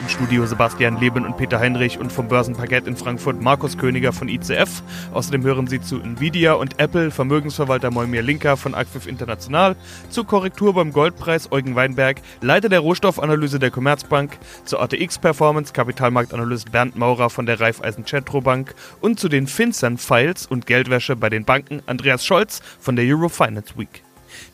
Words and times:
Im 0.00 0.08
Studio 0.08 0.46
Sebastian 0.46 1.00
Leben 1.00 1.24
und 1.24 1.36
Peter 1.36 1.58
Heinrich 1.58 1.98
und 1.98 2.12
vom 2.12 2.28
Börsenparkett 2.28 2.86
in 2.86 2.96
Frankfurt 2.96 3.42
Markus 3.42 3.76
Königer 3.76 4.12
von 4.12 4.28
ICF. 4.28 4.82
Außerdem 5.12 5.42
hören 5.42 5.66
Sie 5.66 5.80
zu 5.80 5.96
Nvidia 5.96 6.54
und 6.54 6.78
Apple 6.80 7.10
Vermögensverwalter 7.10 7.90
Moimir 7.90 8.22
Linker 8.22 8.56
von 8.56 8.74
Acquif 8.74 9.06
International, 9.06 9.76
zur 10.10 10.26
Korrektur 10.26 10.74
beim 10.74 10.92
Goldpreis 10.92 11.50
Eugen 11.50 11.74
Weinberg, 11.74 12.20
Leiter 12.40 12.68
der 12.68 12.80
Rohstoffanalyse 12.80 13.58
der 13.58 13.70
Commerzbank, 13.70 14.38
zur 14.64 14.80
ATX 14.80 15.18
Performance 15.18 15.72
Kapitalmarktanalyst 15.72 16.70
Bernd 16.70 16.96
Maurer 16.96 17.30
von 17.30 17.46
der 17.46 17.60
Raiffeisen 17.60 18.04
Bank 18.42 18.74
und 19.00 19.18
zu 19.18 19.28
den 19.28 19.46
FinCEN 19.46 19.98
Files 19.98 20.46
und 20.46 20.66
Geldwäsche 20.66 21.16
bei 21.16 21.28
den 21.28 21.44
Banken 21.44 21.82
Andreas 21.86 22.24
Scholz 22.24 22.62
von 22.80 22.96
der 22.96 23.04
Eurofinance 23.04 23.76
Week. 23.76 24.02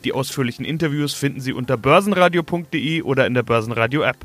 Die 0.03 0.13
ausführlichen 0.13 0.65
Interviews 0.65 1.13
finden 1.13 1.41
Sie 1.41 1.53
unter 1.53 1.77
börsenradio.de 1.77 3.01
oder 3.01 3.27
in 3.27 3.33
der 3.33 3.43
Börsenradio 3.43 4.01
App. 4.03 4.17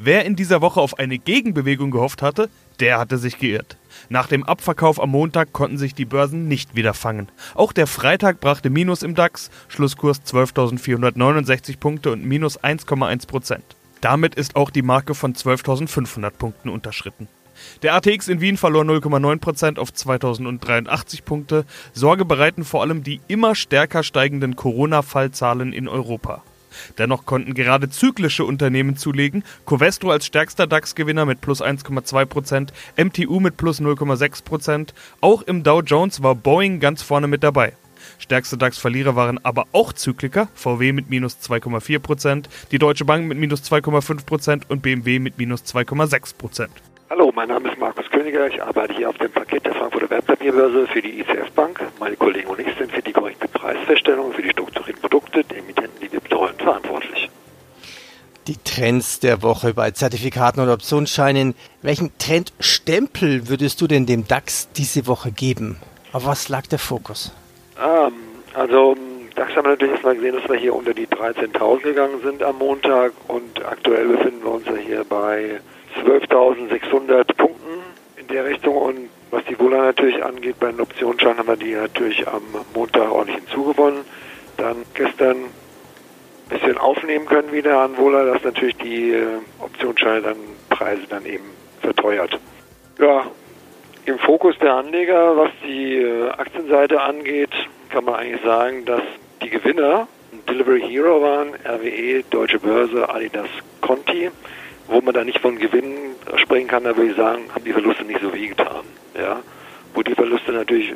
Wer 0.00 0.24
in 0.24 0.36
dieser 0.36 0.60
Woche 0.60 0.80
auf 0.80 0.98
eine 0.98 1.18
Gegenbewegung 1.18 1.90
gehofft 1.90 2.22
hatte, 2.22 2.48
der 2.78 3.00
hatte 3.00 3.18
sich 3.18 3.38
geirrt. 3.38 3.76
Nach 4.08 4.28
dem 4.28 4.44
Abverkauf 4.44 5.00
am 5.00 5.10
Montag 5.10 5.52
konnten 5.52 5.76
sich 5.76 5.92
die 5.92 6.04
Börsen 6.04 6.46
nicht 6.46 6.76
wieder 6.76 6.94
fangen. 6.94 7.28
Auch 7.56 7.72
der 7.72 7.88
Freitag 7.88 8.38
brachte 8.38 8.70
Minus 8.70 9.02
im 9.02 9.16
DAX, 9.16 9.50
Schlusskurs 9.66 10.22
12.469 10.24 11.78
Punkte 11.78 12.12
und 12.12 12.24
minus 12.24 12.60
1,1 12.60 13.26
Prozent. 13.26 13.64
Damit 14.00 14.36
ist 14.36 14.54
auch 14.54 14.70
die 14.70 14.82
Marke 14.82 15.16
von 15.16 15.34
12.500 15.34 16.30
Punkten 16.30 16.68
unterschritten. 16.68 17.26
Der 17.82 17.94
ATX 17.94 18.28
in 18.28 18.40
Wien 18.40 18.56
verlor 18.56 18.84
0,9% 18.84 19.78
auf 19.78 19.92
2083 19.92 21.24
Punkte. 21.24 21.64
Sorge 21.92 22.24
bereiten 22.24 22.62
vor 22.62 22.82
allem 22.82 23.02
die 23.02 23.20
immer 23.26 23.56
stärker 23.56 24.04
steigenden 24.04 24.54
Corona-Fallzahlen 24.54 25.72
in 25.72 25.88
Europa. 25.88 26.44
Dennoch 26.98 27.26
konnten 27.26 27.54
gerade 27.54 27.88
zyklische 27.88 28.44
Unternehmen 28.44 28.96
zulegen. 28.96 29.44
Covestro 29.66 30.10
als 30.10 30.26
stärkster 30.26 30.66
DAX-Gewinner 30.66 31.26
mit 31.26 31.40
plus 31.40 31.62
1,2%, 31.62 32.68
MTU 32.96 33.40
mit 33.40 33.56
plus 33.56 33.80
0,6%. 33.80 34.88
Auch 35.20 35.42
im 35.42 35.62
Dow 35.62 35.80
Jones 35.80 36.22
war 36.22 36.34
Boeing 36.34 36.80
ganz 36.80 37.02
vorne 37.02 37.26
mit 37.26 37.42
dabei. 37.42 37.72
Stärkste 38.18 38.56
DAX-Verlierer 38.56 39.16
waren 39.16 39.44
aber 39.44 39.66
auch 39.72 39.92
Zykliker, 39.92 40.48
VW 40.54 40.92
mit 40.92 41.10
minus 41.10 41.38
2,4%, 41.38 42.46
die 42.70 42.78
Deutsche 42.78 43.04
Bank 43.04 43.26
mit 43.26 43.38
minus 43.38 43.62
2,5% 43.62 44.62
und 44.68 44.82
BMW 44.82 45.18
mit 45.18 45.38
minus 45.38 45.62
2,6%. 45.64 46.68
Hallo, 47.10 47.32
mein 47.34 47.48
Name 47.48 47.70
ist 47.70 47.78
Markus 47.78 48.04
Königer. 48.10 48.48
Ich 48.48 48.62
arbeite 48.62 48.94
hier 48.94 49.08
auf 49.08 49.16
dem 49.16 49.32
Paket 49.32 49.64
der 49.64 49.74
Frankfurter 49.74 50.10
Wertpapierbörse 50.10 50.86
für 50.88 51.00
die 51.00 51.20
ICF 51.20 51.50
Bank. 51.52 51.80
Meine 51.98 52.16
Kollegen 52.16 52.48
und 52.48 52.60
ich 52.60 52.68
sind 52.76 52.92
für 52.92 53.00
die 53.00 53.12
korrekte 53.12 53.48
Preisfeststellung 53.48 54.32
für 54.32 54.42
die 54.42 54.50
strukturierten 54.50 55.00
Produkte, 55.00 55.42
die 55.42 55.56
Emittenten, 55.56 56.07
verantwortlich. 56.68 57.30
Die 58.46 58.56
Trends 58.56 59.20
der 59.20 59.42
Woche 59.42 59.74
bei 59.74 59.90
Zertifikaten 59.90 60.60
und 60.60 60.68
Optionsscheinen. 60.68 61.54
Welchen 61.82 62.16
Trendstempel 62.18 63.48
würdest 63.48 63.80
du 63.80 63.86
denn 63.86 64.06
dem 64.06 64.26
DAX 64.26 64.68
diese 64.72 65.06
Woche 65.06 65.32
geben? 65.32 65.76
Auf 66.12 66.26
was 66.26 66.48
lag 66.48 66.66
der 66.66 66.78
Fokus? 66.78 67.32
Ähm, 67.78 68.12
also 68.54 68.96
DAX 69.34 69.54
haben 69.54 69.64
wir 69.64 69.70
natürlich 69.70 69.92
erstmal 69.94 70.16
gesehen, 70.16 70.36
dass 70.36 70.48
wir 70.48 70.56
hier 70.56 70.74
unter 70.74 70.94
die 70.94 71.06
13.000 71.06 71.82
gegangen 71.82 72.20
sind 72.22 72.42
am 72.42 72.58
Montag 72.58 73.12
und 73.28 73.64
aktuell 73.64 74.08
befinden 74.08 74.42
wir 74.42 74.52
uns 74.52 74.66
ja 74.66 74.76
hier 74.76 75.04
bei 75.04 75.60
12.600 76.04 77.34
Punkten 77.34 77.82
in 78.16 78.26
der 78.28 78.44
Richtung 78.44 78.76
und 78.76 79.08
was 79.30 79.44
die 79.44 79.58
Wohler 79.58 79.84
natürlich 79.84 80.24
angeht, 80.24 80.56
bei 80.58 80.70
den 80.70 80.80
Optionsscheinen 80.80 81.38
haben 81.38 81.48
wir 81.48 81.56
die 81.56 81.74
natürlich 81.74 82.26
am 82.26 82.42
Montag 82.74 83.10
ordentlich 83.10 83.36
hinzugewonnen. 83.44 84.00
Dann 84.56 84.76
gestern 84.94 85.36
ein 86.50 86.58
bisschen 86.58 86.78
aufnehmen 86.78 87.26
können 87.26 87.52
wieder 87.52 87.80
an 87.80 87.96
Wohler, 87.96 88.24
dass 88.26 88.42
natürlich 88.42 88.76
die 88.76 89.12
äh, 89.12 89.26
Optionsscheine 89.58 90.22
dann 90.22 90.36
Preise 90.70 91.02
dann 91.08 91.24
eben 91.26 91.44
verteuert. 91.80 92.38
Ja, 92.98 93.26
im 94.04 94.18
Fokus 94.18 94.58
der 94.58 94.74
Anleger, 94.74 95.36
was 95.36 95.50
die 95.64 95.96
äh, 95.96 96.30
Aktienseite 96.30 97.00
angeht, 97.00 97.50
kann 97.90 98.04
man 98.04 98.14
eigentlich 98.14 98.42
sagen, 98.42 98.84
dass 98.84 99.02
die 99.42 99.50
Gewinner 99.50 100.08
Delivery 100.48 100.80
Hero 100.80 101.22
waren, 101.22 101.48
RWE, 101.64 102.22
Deutsche 102.30 102.58
Börse, 102.58 103.08
Adidas, 103.08 103.48
Conti 103.80 104.30
wo 104.88 105.00
man 105.00 105.14
da 105.14 105.22
nicht 105.22 105.38
von 105.40 105.58
Gewinnen 105.58 106.16
sprechen 106.36 106.66
kann, 106.66 106.84
da 106.84 106.96
würde 106.96 107.10
ich 107.10 107.16
sagen, 107.16 107.42
haben 107.54 107.64
die 107.64 107.72
Verluste 107.72 108.04
nicht 108.04 108.20
so 108.20 108.32
wehgetan. 108.32 108.84
Ja? 109.14 109.40
Wo 109.94 110.02
die 110.02 110.14
Verluste 110.14 110.52
natürlich 110.52 110.94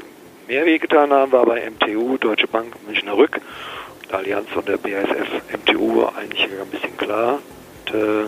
mehr 0.48 0.64
wehgetan 0.66 1.12
haben, 1.12 1.30
war 1.32 1.46
bei 1.46 1.70
MTU, 1.70 2.16
Deutsche 2.16 2.46
Bank, 2.48 2.74
Münchner 2.86 3.16
Rück, 3.16 3.40
Allianz 4.12 4.48
von 4.50 4.64
der 4.64 4.76
BASF, 4.76 5.42
MTU 5.52 6.06
eigentlich 6.16 6.44
ein 6.44 6.68
bisschen 6.70 6.96
klar. 6.96 7.38
Und, 7.86 7.94
äh, 7.94 8.24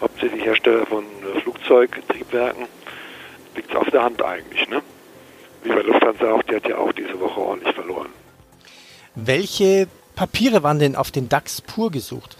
hauptsächlich 0.00 0.44
Hersteller 0.44 0.86
von 0.86 1.04
äh, 1.04 1.40
Flugzeugtriebwerken, 1.40 2.66
liegt 3.54 3.70
es 3.70 3.76
auf 3.76 3.90
der 3.90 4.02
Hand 4.02 4.22
eigentlich. 4.22 4.68
Ne? 4.68 4.82
Wie 5.62 5.70
bei 5.70 5.80
Lufthansa 5.80 6.32
auch, 6.32 6.42
die 6.42 6.56
hat 6.56 6.68
ja 6.68 6.78
auch 6.78 6.92
diese 6.92 7.18
Woche 7.18 7.40
ordentlich 7.40 7.74
verloren. 7.74 8.08
Welche 9.14 9.88
Papiere 10.14 10.62
waren 10.62 10.78
denn 10.78 10.94
auf 10.94 11.10
den 11.10 11.28
DAX 11.28 11.62
pur 11.62 11.90
gesucht? 11.90 12.36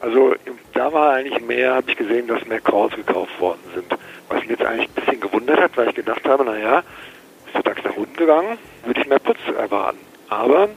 Also 0.00 0.34
da 0.74 0.92
war 0.92 1.14
eigentlich 1.14 1.40
mehr, 1.40 1.74
habe 1.74 1.90
ich 1.90 1.96
gesehen, 1.96 2.28
dass 2.28 2.44
mehr 2.46 2.60
Calls 2.60 2.94
gekauft 2.94 3.40
worden 3.40 3.60
sind. 3.74 3.86
Was 4.28 4.40
mich 4.40 4.50
jetzt 4.50 4.62
eigentlich 4.62 4.88
ein 4.88 4.94
bisschen 4.94 5.20
gewundert 5.20 5.60
hat, 5.60 5.76
weil 5.76 5.88
ich 5.88 5.94
gedacht 5.94 6.24
habe, 6.24 6.44
naja, 6.44 6.84
ist 7.46 7.54
der 7.54 7.62
DAX 7.62 7.82
nach 7.84 7.96
unten 7.96 8.16
gegangen, 8.16 8.58
würde 8.84 9.00
ich 9.00 9.06
mehr 9.08 9.18
Putz 9.18 9.38
erwarten. 9.56 9.98
Aber 10.28 10.68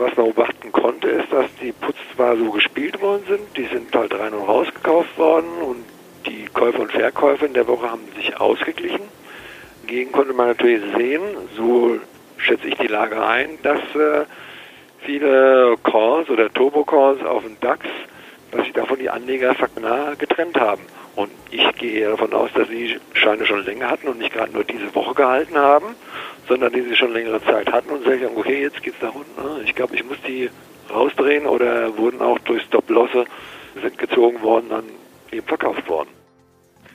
was 0.00 0.16
man 0.16 0.32
beobachten 0.32 0.72
konnte, 0.72 1.08
ist, 1.08 1.32
dass 1.32 1.46
die 1.62 1.72
Putz 1.72 1.96
zwar 2.14 2.36
so 2.36 2.50
gespielt 2.50 3.00
worden 3.00 3.22
sind, 3.28 3.56
die 3.56 3.66
sind 3.66 3.94
halt 3.94 4.18
rein 4.18 4.32
und 4.32 4.48
raus 4.48 4.66
gekauft 4.74 5.16
worden 5.18 5.50
und 5.62 5.84
die 6.26 6.46
Käufer 6.52 6.80
und 6.80 6.92
Verkäufer 6.92 7.46
in 7.46 7.54
der 7.54 7.66
Woche 7.68 7.90
haben 7.90 8.02
sich 8.16 8.38
ausgeglichen. 8.40 9.02
Hingegen 9.82 10.12
konnte 10.12 10.32
man 10.32 10.48
natürlich 10.48 10.82
sehen, 10.96 11.22
so 11.56 11.98
schätze 12.36 12.68
ich 12.68 12.76
die 12.76 12.86
Lage 12.86 13.22
ein, 13.24 13.58
dass 13.62 13.80
äh, 13.94 14.24
viele 15.04 15.76
Calls 15.82 16.28
oder 16.30 16.52
Turbo-Calls 16.52 17.24
auf 17.24 17.42
dem 17.42 17.58
DAX 17.60 17.86
dass 18.50 18.64
sich 18.64 18.72
davon 18.72 18.98
die 18.98 19.10
Anleger 19.10 19.54
getrennt 20.18 20.58
haben. 20.58 20.82
Und 21.16 21.30
ich 21.50 21.72
gehe 21.76 22.08
davon 22.08 22.32
aus, 22.32 22.50
dass 22.54 22.68
sie 22.68 22.98
Scheine 23.14 23.44
schon 23.46 23.64
länger 23.64 23.90
hatten 23.90 24.08
und 24.08 24.18
nicht 24.18 24.32
gerade 24.32 24.52
nur 24.52 24.64
diese 24.64 24.94
Woche 24.94 25.14
gehalten 25.14 25.58
haben, 25.58 25.94
sondern 26.48 26.72
die 26.72 26.82
sie 26.82 26.96
schon 26.96 27.12
längere 27.12 27.42
Zeit 27.42 27.70
hatten 27.72 27.90
und 27.90 28.04
sagen, 28.04 28.28
okay, 28.36 28.62
jetzt 28.62 28.82
geht's 28.82 29.00
nach 29.00 29.14
unten. 29.14 29.42
Ne? 29.42 29.62
Ich 29.64 29.74
glaube, 29.74 29.94
ich 29.96 30.04
muss 30.04 30.18
die 30.26 30.50
rausdrehen 30.92 31.46
oder 31.46 31.96
wurden 31.96 32.20
auch 32.20 32.38
durch 32.40 32.62
Stop-Losse, 32.64 33.24
sind 33.80 33.98
gezogen 33.98 34.42
worden, 34.42 34.68
dann 34.68 34.84
eben 35.30 35.46
verkauft 35.46 35.88
worden. 35.88 36.08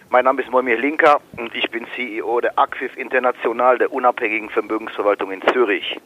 Mein 0.09 0.25
Name 0.25 0.42
ist 0.42 0.52
Moimir 0.52 0.78
Linker 0.78 1.20
und 1.38 1.54
ich 1.56 1.70
bin 1.72 1.86
CEO 1.96 2.40
der 2.40 2.58
Acquif 2.58 2.96
International, 2.96 3.78
der 3.78 3.92
unabhängigen 3.92 4.50
Vermögensverwaltung 4.50 5.31
in 5.31 5.42
Zürich. 5.52 5.98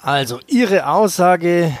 Also 0.00 0.40
Ihre 0.48 0.88
Aussage, 0.88 1.72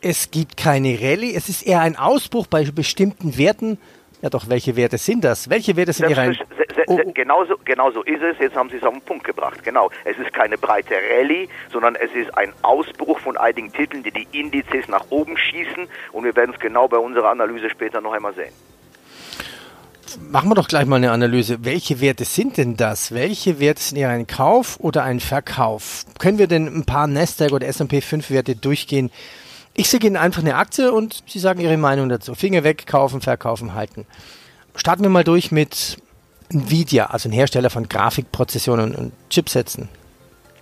es 0.00 0.30
gibt 0.30 0.56
keine 0.56 1.00
Rallye, 1.00 1.34
es 1.34 1.48
ist 1.48 1.66
eher 1.66 1.80
ein 1.80 1.96
Ausbruch 1.96 2.46
bei 2.46 2.64
bestimmten 2.64 3.36
Werten. 3.36 3.78
Ja 4.26 4.30
doch, 4.30 4.48
welche 4.48 4.74
Werte 4.74 4.98
sind 4.98 5.22
das? 5.22 5.50
Welche 5.50 5.76
Werte 5.76 5.92
sind 5.92 6.10
Ihre... 6.10 6.32
Oh, 6.88 6.98
oh. 7.00 7.12
Genauso, 7.14 7.54
genauso 7.64 8.02
ist 8.02 8.20
es, 8.22 8.36
jetzt 8.40 8.56
haben 8.56 8.68
Sie 8.68 8.76
es 8.78 8.82
auf 8.82 8.92
den 8.92 9.00
Punkt 9.00 9.22
gebracht. 9.22 9.62
Genau, 9.62 9.88
es 10.04 10.18
ist 10.18 10.32
keine 10.32 10.58
breite 10.58 10.96
Rallye, 10.96 11.48
sondern 11.72 11.94
es 11.94 12.10
ist 12.12 12.36
ein 12.36 12.52
Ausbruch 12.62 13.20
von 13.20 13.36
einigen 13.36 13.72
Titeln, 13.72 14.02
die 14.02 14.10
die 14.10 14.26
Indizes 14.32 14.88
nach 14.88 15.04
oben 15.10 15.38
schießen 15.38 15.86
und 16.10 16.24
wir 16.24 16.34
werden 16.34 16.52
es 16.52 16.60
genau 16.60 16.88
bei 16.88 16.96
unserer 16.96 17.30
Analyse 17.30 17.70
später 17.70 18.00
noch 18.00 18.14
einmal 18.14 18.34
sehen. 18.34 18.52
Machen 20.28 20.50
wir 20.50 20.56
doch 20.56 20.66
gleich 20.66 20.86
mal 20.86 20.96
eine 20.96 21.12
Analyse. 21.12 21.64
Welche 21.64 22.00
Werte 22.00 22.24
sind 22.24 22.56
denn 22.56 22.76
das? 22.76 23.14
Welche 23.14 23.60
Werte 23.60 23.80
sind 23.80 23.96
eher 23.96 24.08
ein 24.08 24.26
Kauf 24.26 24.80
oder 24.80 25.04
ein 25.04 25.20
Verkauf? 25.20 26.04
Können 26.18 26.38
wir 26.38 26.48
denn 26.48 26.66
ein 26.66 26.84
paar 26.84 27.06
Nasdaq 27.06 27.52
oder 27.52 27.68
S&P 27.68 28.00
5 28.00 28.30
Werte 28.30 28.56
durchgehen, 28.56 29.12
ich 29.76 29.88
sehe 29.90 30.00
Ihnen 30.00 30.16
einfach 30.16 30.42
eine 30.42 30.56
Aktie 30.56 30.92
und 30.92 31.22
Sie 31.26 31.38
sagen 31.38 31.60
Ihre 31.60 31.76
Meinung 31.76 32.08
dazu. 32.08 32.34
Finger 32.34 32.64
weg, 32.64 32.86
kaufen, 32.86 33.20
verkaufen, 33.20 33.74
halten. 33.74 34.06
Starten 34.74 35.02
wir 35.02 35.10
mal 35.10 35.24
durch 35.24 35.52
mit 35.52 35.98
Nvidia, 36.50 37.06
also 37.06 37.28
ein 37.28 37.32
Hersteller 37.32 37.70
von 37.70 37.88
Grafikprozessionen 37.88 38.94
und 38.94 39.12
Chipsätzen. 39.30 39.88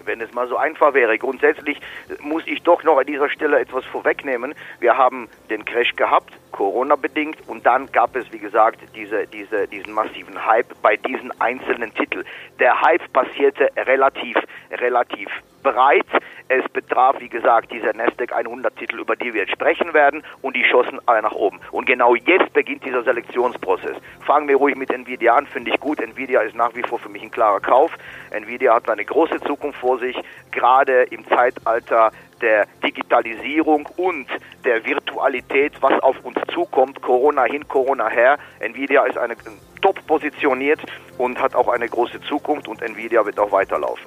Wenn 0.04 0.20
es 0.20 0.32
mal 0.34 0.48
so 0.48 0.56
einfach 0.56 0.92
wäre. 0.94 1.16
Grundsätzlich 1.16 1.78
muss 2.20 2.42
ich 2.46 2.62
doch 2.62 2.82
noch 2.82 2.98
an 2.98 3.06
dieser 3.06 3.30
Stelle 3.30 3.58
etwas 3.58 3.84
vorwegnehmen. 3.86 4.54
Wir 4.80 4.96
haben 4.96 5.28
den 5.48 5.64
Crash 5.64 5.94
gehabt 5.96 6.34
Corona 6.54 6.94
bedingt 6.94 7.36
und 7.48 7.66
dann 7.66 7.90
gab 7.90 8.14
es, 8.14 8.30
wie 8.32 8.38
gesagt, 8.38 8.78
diese, 8.94 9.26
diese, 9.26 9.66
diesen 9.66 9.92
massiven 9.92 10.46
Hype 10.46 10.72
bei 10.82 10.96
diesen 10.96 11.32
einzelnen 11.40 11.92
Titeln. 11.94 12.24
Der 12.60 12.80
Hype 12.80 13.12
passierte 13.12 13.70
relativ, 13.76 14.36
relativ 14.70 15.28
breit. 15.64 16.06
Es 16.46 16.62
betraf, 16.68 17.16
wie 17.18 17.28
gesagt, 17.28 17.72
diese 17.72 17.86
Nasdaq 17.96 18.32
100 18.32 18.76
Titel, 18.76 19.00
über 19.00 19.16
die 19.16 19.34
wir 19.34 19.40
jetzt 19.40 19.52
sprechen 19.52 19.92
werden, 19.94 20.22
und 20.42 20.54
die 20.54 20.62
schossen 20.62 21.00
alle 21.06 21.22
nach 21.22 21.32
oben. 21.32 21.58
Und 21.72 21.86
genau 21.86 22.14
jetzt 22.14 22.52
beginnt 22.52 22.84
dieser 22.84 23.02
Selektionsprozess. 23.02 23.96
Fangen 24.24 24.46
wir 24.46 24.56
ruhig 24.56 24.76
mit 24.76 24.92
Nvidia 24.92 25.34
an, 25.34 25.46
finde 25.48 25.72
ich 25.72 25.80
gut. 25.80 26.00
Nvidia 26.00 26.42
ist 26.42 26.54
nach 26.54 26.72
wie 26.76 26.82
vor 26.82 27.00
für 27.00 27.08
mich 27.08 27.22
ein 27.22 27.32
klarer 27.32 27.58
Kauf. 27.58 27.90
Nvidia 28.30 28.74
hat 28.74 28.88
eine 28.88 29.04
große 29.04 29.40
Zukunft 29.40 29.80
vor 29.80 29.98
sich, 29.98 30.16
gerade 30.52 31.02
im 31.04 31.26
Zeitalter 31.26 32.12
der 32.44 32.66
Digitalisierung 32.84 33.88
und 33.96 34.26
der 34.64 34.84
Virtualität, 34.84 35.72
was 35.80 35.98
auf 36.02 36.16
uns 36.22 36.36
zukommt, 36.52 37.00
Corona 37.00 37.44
hin, 37.44 37.66
Corona 37.66 38.08
her. 38.08 38.38
Nvidia 38.60 39.04
ist 39.04 39.16
eine 39.16 39.34
top 39.80 40.06
positioniert 40.06 40.80
und 41.16 41.40
hat 41.40 41.54
auch 41.54 41.68
eine 41.68 41.88
große 41.88 42.20
Zukunft 42.28 42.68
und 42.68 42.82
Nvidia 42.82 43.24
wird 43.24 43.38
auch 43.38 43.50
weiterlaufen. 43.50 44.04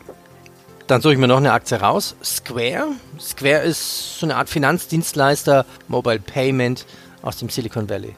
Dann 0.86 1.02
suche 1.02 1.14
ich 1.14 1.20
mir 1.20 1.28
noch 1.28 1.38
eine 1.38 1.52
Aktie 1.52 1.82
raus. 1.82 2.16
Square. 2.24 2.90
Square 3.20 3.64
ist 3.64 4.20
so 4.20 4.26
eine 4.28 4.36
Art 4.36 4.50
Finanzdienstleister, 4.50 5.66
Mobile 5.88 6.20
Payment 6.20 6.86
aus 7.24 7.38
dem 7.38 7.50
Silicon 7.50 7.90
Valley. 7.90 8.16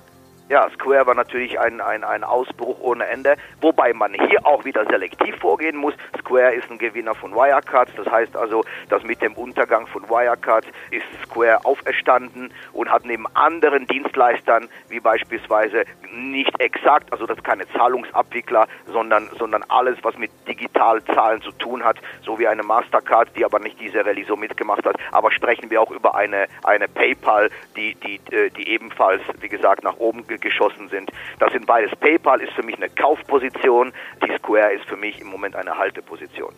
Ja, 0.50 0.68
Square 0.72 1.06
war 1.06 1.14
natürlich 1.14 1.60
ein, 1.60 1.80
ein, 1.80 2.04
ein 2.04 2.24
Ausbruch 2.24 2.80
ohne 2.82 3.06
Ende, 3.06 3.36
wobei 3.62 3.94
man 3.94 4.16
hier 4.16 4.44
auch 4.48 4.66
wieder 4.66 4.84
selektiv 4.86 5.36
vorgehen 5.36 5.78
muss. 5.78 5.94
Square 6.18 6.56
ist 6.56 6.72
ein 6.72 6.80
Gewinner 6.80 7.14
von 7.14 7.36
Wirecard, 7.36 7.90
das 7.96 8.08
heißt 8.08 8.36
also, 8.36 8.64
dass 8.90 9.04
mit 9.04 9.22
dem 9.22 9.34
Untergang 9.34 9.86
von 9.86 10.10
Wirecard 10.10 10.66
ist 10.90 11.06
Square 11.24 11.66
auferstanden 11.66 12.52
und 12.74 12.90
hat 12.90 13.06
neben 13.06 13.28
anderen 13.36 13.86
Dienstleistern, 13.86 14.70
wie 14.88 15.00
beispielsweise 15.00 15.84
nicht 16.12 16.60
exakt, 16.60 17.14
also 17.14 17.28
das 17.28 17.38
ist 17.38 17.44
keine 17.44 17.70
Zahlungsabwickler, 17.74 18.68
sondern, 18.92 19.30
sondern 19.38 19.64
alles, 19.68 20.00
was 20.02 20.18
mit 20.18 20.32
Digitalzahlen 20.48 21.44
zu 21.44 21.52
tun 21.52 21.84
hat, 21.84 21.98
so 22.24 22.40
wie 22.40 22.48
eine 22.48 22.64
Mastercard, 22.64 23.30
die 23.36 23.46
aber 23.46 23.60
nicht 23.60 23.80
diese 23.80 24.04
Rallye 24.04 24.24
so 24.24 24.36
mitgemacht 24.36 24.84
hat. 24.84 24.96
Aber 25.12 25.32
sprechen 25.32 25.70
wir 25.70 25.80
auch 25.80 25.92
über 25.92 26.16
eine, 26.16 26.48
eine 26.64 26.88
PayPal, 26.88 27.52
die, 27.76 27.94
die, 27.94 28.20
äh, 28.36 28.50
die 28.50 28.68
ebenfalls, 28.70 29.22
wie 29.42 29.50
gesagt, 29.50 29.84
nach 29.84 29.98
oben 29.98 30.26
geschossen 30.40 30.90
sind. 30.90 31.12
Das 31.40 31.52
sind 31.52 31.66
beides. 31.66 31.92
PayPal 32.00 32.42
ist 32.42 32.54
für 32.54 32.64
mich 32.64 32.76
eine 32.78 32.90
Kaufposition, 32.90 33.94
die 34.24 34.36
Square 34.38 34.74
ist 34.74 34.86
für 34.86 34.98
mich 34.98 35.20
im 35.20 35.28
Moment 35.28 35.56
eine 35.56 35.78
Halteposition. 35.78 36.54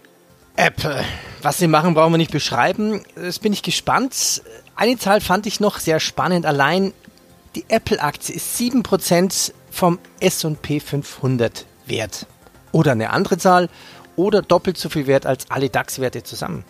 Apple. 0.56 1.04
Was 1.42 1.57
sie 1.57 1.68
machen, 1.68 1.94
brauchen 1.94 2.13
wir 2.13 2.18
nicht 2.18 2.31
beschreiben. 2.31 3.04
Das 3.16 3.39
bin 3.39 3.54
ich 3.54 3.63
gespannt. 3.63 4.44
Eine 4.75 4.98
Zahl 4.98 5.22
fand 5.22 5.45
ich 5.45 5.60
noch 5.60 5.80
sehr 5.80 6.00
spannend. 6.00 6.45
Allein 6.45 6.94
die 7.56 7.66
Apple-Aktie 7.68 8.36
ist 8.36 8.60
7% 8.60 9.54
vom 9.72 10.00
S&P 10.19 10.80
500 10.80 11.66
wert. 11.86 12.28
Oder 12.72 12.92
eine 12.92 13.12
andere 13.12 13.38
Zahl. 13.38 13.69
Oder 14.16 14.42
doppelt 14.42 14.78
so 14.78 14.89
viel 14.89 15.07
wert 15.07 15.25
als 15.25 15.50
alle 15.50 15.69
DAX-Werte 15.69 16.24
zusammen. 16.24 16.66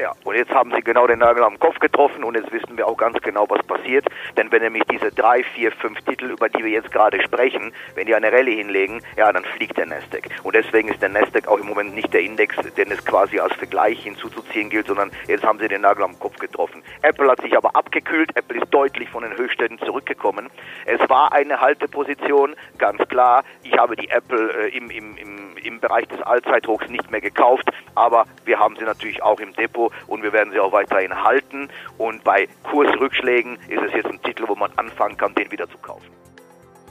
Ja, 0.00 0.12
und 0.24 0.34
jetzt 0.34 0.50
haben 0.50 0.72
sie 0.74 0.82
genau 0.82 1.06
den 1.06 1.20
Nagel 1.20 1.44
am 1.44 1.56
Kopf 1.60 1.78
getroffen 1.78 2.24
und 2.24 2.34
jetzt 2.34 2.50
wissen 2.50 2.76
wir 2.76 2.88
auch 2.88 2.96
ganz 2.96 3.16
genau, 3.20 3.46
was 3.48 3.64
passiert. 3.64 4.04
Denn 4.36 4.50
wenn 4.50 4.60
nämlich 4.60 4.82
diese 4.90 5.12
drei, 5.12 5.44
vier, 5.54 5.70
fünf 5.70 6.00
Titel, 6.02 6.32
über 6.32 6.48
die 6.48 6.64
wir 6.64 6.70
jetzt 6.72 6.90
gerade 6.90 7.22
sprechen, 7.22 7.72
wenn 7.94 8.06
die 8.06 8.14
eine 8.14 8.32
Rallye 8.32 8.56
hinlegen, 8.56 9.00
ja, 9.16 9.32
dann 9.32 9.44
fliegt 9.44 9.76
der 9.76 9.86
Nasdaq. 9.86 10.30
Und 10.42 10.56
deswegen 10.56 10.88
ist 10.88 11.00
der 11.00 11.10
Nasdaq 11.10 11.46
auch 11.46 11.58
im 11.58 11.68
Moment 11.68 11.94
nicht 11.94 12.12
der 12.12 12.22
Index, 12.22 12.56
den 12.76 12.90
es 12.90 13.04
quasi 13.04 13.38
als 13.38 13.54
Vergleich 13.54 14.02
hinzuzuziehen 14.02 14.68
gilt, 14.68 14.88
sondern 14.88 15.12
jetzt 15.28 15.44
haben 15.44 15.60
sie 15.60 15.68
den 15.68 15.82
Nagel 15.82 16.02
am 16.02 16.18
Kopf 16.18 16.38
getroffen. 16.38 16.82
Apple 17.02 17.30
hat 17.30 17.40
sich 17.40 17.56
aber 17.56 17.76
abgekühlt, 17.76 18.36
Apple 18.36 18.58
ist 18.60 18.74
deutlich 18.74 19.08
von 19.10 19.22
den 19.22 19.36
Höchstständen 19.36 19.78
zurückgekommen. 19.78 20.50
Es 20.86 21.08
war 21.08 21.32
eine 21.32 21.60
Halteposition, 21.60 22.56
ganz 22.78 23.00
klar. 23.08 23.44
Ich 23.62 23.78
habe 23.78 23.94
die 23.94 24.10
Apple 24.10 24.64
äh, 24.64 24.76
im, 24.76 24.90
im, 24.90 25.16
im, 25.18 25.53
im 25.64 25.80
Bereich 25.80 26.06
des 26.08 26.20
Allzeithochs 26.22 26.88
nicht 26.88 27.10
mehr 27.10 27.20
gekauft, 27.20 27.68
aber 27.94 28.24
wir 28.44 28.58
haben 28.58 28.76
sie 28.76 28.84
natürlich 28.84 29.22
auch 29.22 29.40
im 29.40 29.52
Depot 29.54 29.92
und 30.06 30.22
wir 30.22 30.32
werden 30.32 30.52
sie 30.52 30.60
auch 30.60 30.72
weiterhin 30.72 31.22
halten. 31.22 31.68
Und 31.98 32.24
bei 32.24 32.48
Kursrückschlägen 32.64 33.58
ist 33.68 33.82
es 33.82 33.92
jetzt 33.92 34.06
ein 34.06 34.22
Titel, 34.22 34.44
wo 34.46 34.54
man 34.54 34.70
anfangen 34.76 35.16
kann, 35.16 35.34
den 35.34 35.50
wieder 35.50 35.68
zu 35.68 35.78
kaufen. 35.78 36.10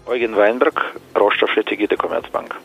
Eugen 0.06 0.36
Weinberg, 0.36 0.96
Rohstoffstrategie 1.18 1.88
der 1.88 1.98
Commerzbank. 1.98 2.56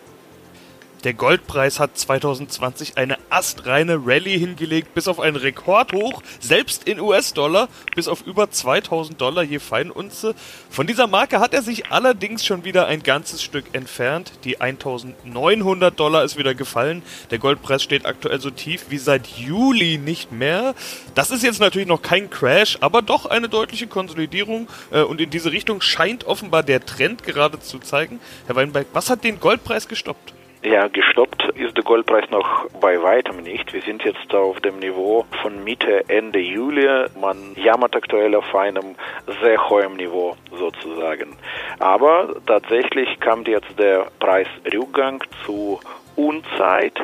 Der 1.04 1.14
Goldpreis 1.14 1.78
hat 1.78 1.96
2020 1.96 2.98
eine 2.98 3.18
astreine 3.30 4.00
Rallye 4.04 4.36
hingelegt, 4.36 4.94
bis 4.94 5.06
auf 5.06 5.20
einen 5.20 5.36
Rekordhoch, 5.36 6.22
selbst 6.40 6.88
in 6.88 6.98
US-Dollar, 6.98 7.68
bis 7.94 8.08
auf 8.08 8.26
über 8.26 8.50
2000 8.50 9.20
Dollar 9.20 9.44
je 9.44 9.60
Feinunze. 9.60 10.34
Von 10.70 10.88
dieser 10.88 11.06
Marke 11.06 11.38
hat 11.38 11.54
er 11.54 11.62
sich 11.62 11.92
allerdings 11.92 12.44
schon 12.44 12.64
wieder 12.64 12.86
ein 12.88 13.04
ganzes 13.04 13.44
Stück 13.44 13.66
entfernt. 13.74 14.32
Die 14.42 14.60
1900 14.60 15.98
Dollar 15.98 16.24
ist 16.24 16.36
wieder 16.36 16.56
gefallen. 16.56 17.02
Der 17.30 17.38
Goldpreis 17.38 17.84
steht 17.84 18.04
aktuell 18.04 18.40
so 18.40 18.50
tief 18.50 18.86
wie 18.88 18.98
seit 18.98 19.28
Juli 19.28 19.98
nicht 19.98 20.32
mehr. 20.32 20.74
Das 21.14 21.30
ist 21.30 21.44
jetzt 21.44 21.60
natürlich 21.60 21.88
noch 21.88 22.02
kein 22.02 22.28
Crash, 22.28 22.76
aber 22.80 23.02
doch 23.02 23.26
eine 23.26 23.48
deutliche 23.48 23.86
Konsolidierung. 23.86 24.66
Äh, 24.90 25.02
und 25.02 25.20
in 25.20 25.30
diese 25.30 25.52
Richtung 25.52 25.80
scheint 25.80 26.24
offenbar 26.24 26.64
der 26.64 26.84
Trend 26.84 27.22
gerade 27.22 27.60
zu 27.60 27.78
zeigen. 27.78 28.18
Herr 28.46 28.56
Weinberg, 28.56 28.88
was 28.92 29.10
hat 29.10 29.22
den 29.22 29.38
Goldpreis 29.38 29.86
gestoppt? 29.86 30.34
Ja, 30.62 30.88
gestoppt 30.88 31.50
ist 31.54 31.76
der 31.76 31.84
Goldpreis 31.84 32.28
noch 32.30 32.68
bei 32.80 33.00
weitem 33.00 33.42
nicht. 33.42 33.72
Wir 33.72 33.80
sind 33.82 34.02
jetzt 34.02 34.34
auf 34.34 34.58
dem 34.60 34.80
Niveau 34.80 35.24
von 35.40 35.62
Mitte, 35.62 36.08
Ende 36.08 36.40
Juli. 36.40 37.06
Man 37.20 37.54
jammert 37.54 37.94
aktuell 37.94 38.34
auf 38.34 38.52
einem 38.56 38.96
sehr 39.40 39.70
hohen 39.70 39.96
Niveau 39.96 40.36
sozusagen. 40.50 41.36
Aber 41.78 42.34
tatsächlich 42.44 43.20
kam 43.20 43.44
jetzt 43.44 43.78
der 43.78 44.08
Preisrückgang 44.18 45.22
zu 45.46 45.78
Unzeit, 46.16 47.00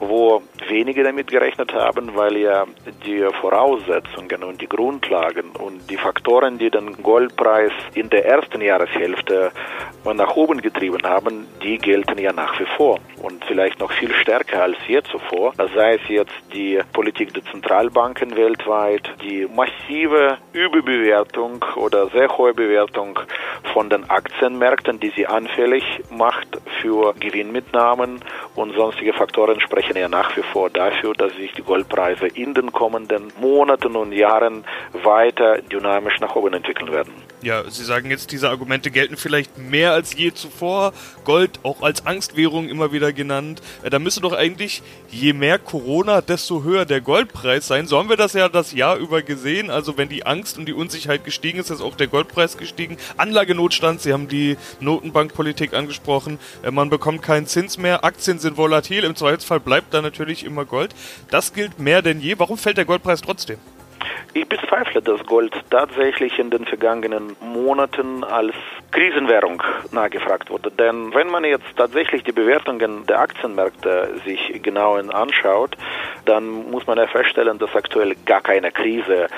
wo 0.00 0.42
wenige 0.68 1.02
damit 1.02 1.28
gerechnet 1.28 1.72
haben, 1.72 2.14
weil 2.14 2.36
ja 2.36 2.66
die 3.06 3.26
Voraussetzungen 3.40 4.44
und 4.44 4.60
die 4.60 4.68
Grundlagen 4.68 5.50
und 5.50 5.88
die 5.90 5.96
Faktoren, 5.96 6.58
die 6.58 6.70
den 6.70 7.02
Goldpreis 7.02 7.72
in 7.94 8.10
der 8.10 8.26
ersten 8.26 8.60
Jahreshälfte 8.60 9.52
nach 10.04 10.36
oben 10.36 10.60
getrieben 10.60 11.02
haben, 11.04 11.46
die 11.62 11.78
gelten 11.78 12.18
ja 12.18 12.32
nach 12.32 12.58
wie 12.60 12.66
vor 12.76 13.00
und 13.22 13.44
vielleicht 13.44 13.80
noch 13.80 13.90
viel 13.92 14.12
stärker 14.14 14.62
als 14.62 14.76
je 14.86 15.02
zuvor. 15.02 15.52
Sei 15.74 15.94
es 15.94 16.08
jetzt 16.08 16.34
die 16.52 16.80
Politik 16.92 17.34
der 17.34 17.44
Zentralbanken 17.44 18.36
weltweit, 18.36 19.08
die 19.22 19.46
massive 19.46 20.38
Überbewertung 20.52 21.64
oder 21.76 22.08
sehr 22.08 22.28
hohe 22.36 22.54
Bewertung 22.54 23.18
von 23.72 23.90
den 23.90 24.08
Aktienmärkten, 24.08 25.00
die 25.00 25.10
sie 25.16 25.26
anfällig 25.26 25.84
macht 26.10 26.48
für 26.80 27.14
Gewinnmitnahmen 27.18 28.20
und 28.54 28.74
sonstige 28.74 29.12
Faktoren 29.12 29.60
sprechen 29.86 30.00
ja 30.00 30.08
nach 30.08 30.36
wie 30.36 30.42
vor 30.42 30.70
dafür, 30.70 31.14
dass 31.14 31.32
sich 31.34 31.52
die 31.52 31.62
Goldpreise 31.62 32.26
in 32.26 32.54
den 32.54 32.72
kommenden 32.72 33.32
Monaten 33.40 33.94
und 33.96 34.12
Jahren 34.12 34.64
weiter 34.92 35.62
dynamisch 35.62 36.20
nach 36.20 36.34
oben 36.34 36.54
entwickeln 36.54 36.90
werden. 36.92 37.12
Ja, 37.42 37.68
Sie 37.68 37.84
sagen 37.84 38.10
jetzt, 38.10 38.32
diese 38.32 38.48
Argumente 38.48 38.90
gelten 38.90 39.18
vielleicht 39.18 39.58
mehr 39.58 39.92
als 39.92 40.14
je 40.14 40.32
zuvor. 40.32 40.94
Gold 41.24 41.60
auch 41.64 41.82
als 41.82 42.06
Angstwährung 42.06 42.70
immer 42.70 42.92
wieder 42.92 43.12
genannt. 43.12 43.60
Äh, 43.82 43.90
da 43.90 43.98
müsste 43.98 44.22
doch 44.22 44.32
eigentlich, 44.32 44.82
je 45.10 45.34
mehr 45.34 45.58
Corona, 45.58 46.22
desto 46.22 46.64
höher 46.64 46.86
der 46.86 47.02
Goldpreis 47.02 47.66
sein. 47.66 47.86
So 47.86 47.98
haben 47.98 48.08
wir 48.08 48.16
das 48.16 48.32
ja 48.32 48.48
das 48.48 48.72
Jahr 48.72 48.96
über 48.96 49.20
gesehen. 49.20 49.68
Also 49.68 49.98
wenn 49.98 50.08
die 50.08 50.24
Angst 50.24 50.56
und 50.56 50.64
die 50.64 50.72
Unsicherheit 50.72 51.24
gestiegen 51.24 51.58
ist, 51.58 51.70
ist 51.70 51.82
auch 51.82 51.94
der 51.94 52.06
Goldpreis 52.06 52.56
gestiegen. 52.56 52.96
Anlagenotstand, 53.18 54.00
Sie 54.00 54.14
haben 54.14 54.28
die 54.28 54.56
Notenbankpolitik 54.80 55.74
angesprochen. 55.74 56.38
Äh, 56.62 56.70
man 56.70 56.88
bekommt 56.88 57.20
keinen 57.20 57.46
Zins 57.46 57.76
mehr. 57.76 58.02
Aktien 58.02 58.38
sind 58.38 58.56
volatil. 58.56 59.04
Im 59.04 59.14
Zweifelsfall 59.14 59.60
bleibt 59.60 59.92
da 59.92 60.00
natürlich 60.00 60.42
immer 60.42 60.64
Gold. 60.64 60.94
Das 61.30 61.52
gilt 61.52 61.78
mehr 61.78 62.00
denn 62.00 62.20
je. 62.20 62.38
Warum 62.38 62.56
fällt 62.56 62.78
der 62.78 62.86
Goldpreis 62.86 63.20
trotzdem? 63.20 63.58
Ich 64.36 64.46
bezweifle, 64.46 65.00
dass 65.00 65.24
Gold 65.24 65.54
tatsächlich 65.70 66.38
in 66.38 66.50
den 66.50 66.66
vergangenen 66.66 67.34
Monaten 67.40 68.22
als 68.22 68.54
Krisenwährung 68.90 69.62
nachgefragt 69.92 70.50
wurde. 70.50 70.70
Denn 70.70 71.14
wenn 71.14 71.28
man 71.28 71.44
jetzt 71.44 71.76
tatsächlich 71.76 72.24
die 72.24 72.32
Bewertungen 72.32 73.06
der 73.06 73.20
Aktienmärkte 73.20 74.20
sich 74.24 74.60
genau 74.62 74.94
anschaut, 74.94 75.76
dann 76.24 76.70
muss 76.70 76.86
man 76.86 76.98
ja 76.98 77.06
feststellen, 77.06 77.58
dass 77.58 77.74
aktuell 77.74 78.14
gar 78.24 78.40
keine 78.40 78.72
Krise 78.72 79.28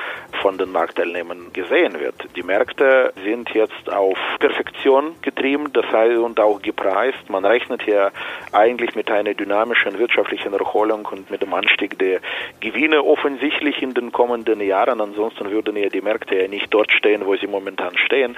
von 0.43 0.59
den 0.59 0.71
Marktteilnehmern 0.73 1.53
gesehen 1.53 1.99
wird. 2.01 2.15
Die 2.37 2.43
Märkte 2.43 3.13
sind 3.25 3.51
jetzt 3.51 3.91
auf 3.93 4.19
Perfektion 4.39 5.15
getrieben, 5.23 5.73
das 5.73 5.87
heißt 5.87 6.19
und 6.19 6.41
auch 6.41 6.61
gepreist. 6.63 7.29
Man 7.29 7.45
rechnet 7.45 7.83
hier 7.83 8.13
eigentlich 8.53 8.95
mit 8.95 9.11
einer 9.11 9.35
dynamischen 9.35 9.99
wirtschaftlichen 9.99 10.53
Erholung 10.53 11.07
und 11.11 11.31
mit 11.31 11.43
dem 11.43 11.53
Anstieg 11.55 11.99
der 11.99 12.21
Gewinne 12.61 13.03
offensichtlich 13.03 13.83
in 13.83 13.95
den 13.95 14.13
kommenden 14.13 14.61
Jahren. 14.61 15.01
Ansonsten 15.01 15.51
würden 15.51 15.77
ja 15.77 15.89
die 15.89 16.01
Märkte 16.01 16.37
ja 16.37 16.49
nicht 16.49 16.73
dort 16.73 16.93
stehen, 16.93 17.27
wo 17.27 17.37
sie 17.37 17.47
momentan 17.47 17.97
stehen. 17.99 18.37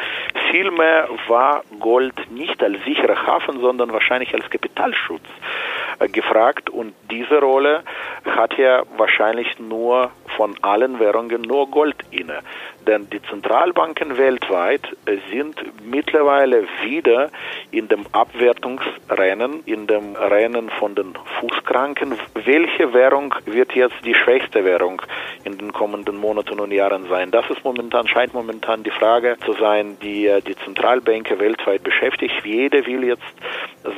Vielmehr 0.51 1.00
war 1.29 1.63
Gold 1.79 2.15
nicht 2.31 2.63
als 2.63 2.83
sicherer 2.85 3.27
Hafen, 3.27 3.61
sondern 3.61 3.93
wahrscheinlich 3.93 4.35
als 4.35 4.49
Kapitalschutz 4.51 5.25
gefragt 6.09 6.71
und 6.71 6.95
diese 7.11 7.41
Rolle 7.41 7.83
hat 8.25 8.57
ja 8.57 8.85
wahrscheinlich 8.97 9.59
nur 9.59 10.11
von 10.37 10.57
allen 10.63 10.99
Währungen 10.99 11.43
nur 11.43 11.71
Gold 11.71 11.97
inne. 12.11 12.41
Denn 12.87 13.09
die 13.11 13.23
Zentralbanken 13.23 14.17
weltweit 14.17 14.83
sind 15.31 15.57
mittlerweile 15.85 16.65
wieder 16.83 17.31
in 17.71 17.89
dem 17.89 18.07
Abwertungsrennen, 18.13 19.63
in 19.67 19.87
dem 19.87 20.17
Rennen 20.17 20.71
von 20.71 20.95
den 20.95 21.15
Fußkranken. 21.41 22.15
Welche 22.45 22.93
Währung 22.95 23.35
wird 23.45 23.75
jetzt 23.75 24.05
die 24.05 24.15
schwächste 24.15 24.65
Währung 24.65 25.03
in 25.45 25.59
den 25.59 25.73
kommenden 25.73 26.17
Monaten 26.17 26.59
und 26.61 26.73
Jahren 26.73 27.09
sein? 27.09 27.31
Das 27.31 27.49
ist 27.51 27.65
momentan, 27.65 28.09
scheint 28.09 28.35
momentan 28.35 28.83
die 28.83 28.91
Frage 28.91 29.37
zu 29.45 29.53
sein, 29.55 29.99
die 30.03 30.27
äh, 30.27 30.41
die 30.41 30.57
Zentralbanken 30.57 31.39
weltweit 31.39 31.83
beschäftigt. 31.83 32.35
Jeder 32.45 32.85
will 32.87 33.05
jetzt 33.05 33.23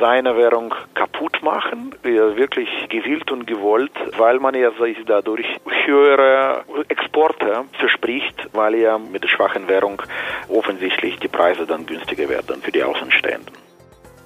seine 0.01 0.37
Währung 0.37 0.75
kaputt 0.95 1.43
machen, 1.43 1.95
wirklich 2.03 2.69
gewillt 2.89 3.31
und 3.31 3.47
gewollt, 3.47 3.93
weil 4.17 4.39
man 4.39 4.55
ja 4.55 4.71
sich 4.73 4.99
dadurch 5.07 5.47
höhere 5.85 6.65
Exporte 6.89 7.65
verspricht, 7.79 8.49
weil 8.53 8.72
ja 8.79 8.99
mit 8.99 9.23
der 9.23 9.29
schwachen 9.29 9.69
Währung 9.69 10.03
offensichtlich 10.49 11.19
die 11.19 11.29
Preise 11.29 11.67
dann 11.67 11.87
günstiger 11.87 12.29
werden 12.29 12.63
für 12.63 12.73
die 12.73 12.83
Außenstehenden. 12.83 13.55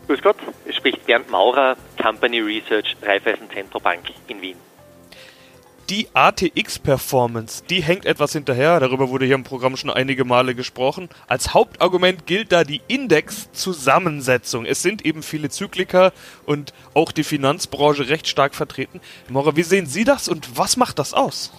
Grüß 0.07 0.23
Gott, 0.23 0.37
es 0.69 0.77
spricht 0.77 1.05
Bernd 1.07 1.31
Maurer, 1.31 1.77
Company 2.01 2.41
Research, 2.41 2.97
Raiffeisen 3.03 3.51
Zentrobank 3.51 4.05
in 4.29 4.41
Wien. 4.41 4.57
Die 5.91 6.09
ATX-Performance, 6.15 7.63
die 7.71 7.81
hängt 7.81 8.07
etwas 8.07 8.33
hinterher, 8.33 8.81
darüber 8.81 9.09
wurde 9.09 9.25
hier 9.25 9.37
im 9.37 9.45
Programm 9.45 9.77
schon 9.77 9.91
einige 9.91 10.25
Male 10.25 10.57
gesprochen. 10.57 11.09
Als 11.29 11.55
Hauptargument 11.55 12.27
gilt 12.27 12.51
da 12.51 12.65
die 12.65 12.83
Index-Zusammensetzung. 12.89 14.65
Es 14.65 14.83
sind 14.83 15.07
eben 15.07 15.23
viele 15.23 15.49
Zykliker 15.49 16.13
und 16.45 16.75
auch 16.93 17.13
die 17.13 17.23
Finanzbranche 17.23 18.09
recht 18.09 18.27
stark 18.27 18.57
vertreten. 18.57 19.01
Maurer, 19.29 19.55
wie 19.55 19.63
sehen 19.63 19.87
Sie 19.87 20.03
das 20.03 20.29
und 20.29 20.59
was 20.59 20.77
macht 20.77 20.99
das 20.99 21.15
aus? 21.15 21.53